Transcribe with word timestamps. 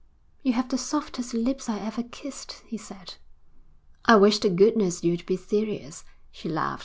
'You 0.41 0.53
have 0.53 0.69
the 0.69 0.79
softest 0.79 1.35
lips 1.35 1.69
I 1.69 1.77
ever 1.77 2.01
kissed,' 2.01 2.63
he 2.65 2.75
said. 2.75 3.17
'I 4.05 4.15
wish 4.15 4.39
to 4.39 4.49
goodness 4.49 5.03
you'd 5.03 5.27
be 5.27 5.37
serious,' 5.37 6.05
she 6.31 6.49
laughed. 6.49 6.79